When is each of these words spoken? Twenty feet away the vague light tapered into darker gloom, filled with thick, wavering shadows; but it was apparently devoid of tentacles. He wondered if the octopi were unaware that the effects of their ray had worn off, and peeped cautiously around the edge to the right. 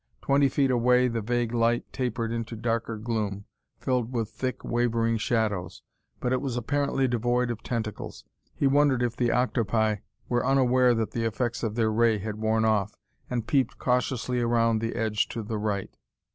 Twenty 0.19 0.49
feet 0.49 0.71
away 0.71 1.07
the 1.07 1.21
vague 1.21 1.53
light 1.53 1.85
tapered 1.93 2.31
into 2.31 2.55
darker 2.55 2.97
gloom, 2.97 3.45
filled 3.77 4.11
with 4.11 4.31
thick, 4.31 4.63
wavering 4.63 5.17
shadows; 5.17 5.83
but 6.19 6.33
it 6.33 6.41
was 6.41 6.57
apparently 6.57 7.07
devoid 7.07 7.51
of 7.51 7.61
tentacles. 7.61 8.25
He 8.55 8.65
wondered 8.65 9.03
if 9.03 9.15
the 9.15 9.29
octopi 9.31 9.97
were 10.27 10.43
unaware 10.43 10.95
that 10.95 11.11
the 11.11 11.23
effects 11.25 11.61
of 11.61 11.75
their 11.75 11.91
ray 11.91 12.17
had 12.17 12.37
worn 12.41 12.65
off, 12.65 12.95
and 13.29 13.45
peeped 13.45 13.77
cautiously 13.77 14.41
around 14.41 14.79
the 14.81 14.95
edge 14.95 15.27
to 15.27 15.43
the 15.43 15.59
right. 15.59 15.95